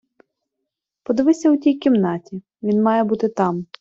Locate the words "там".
3.29-3.65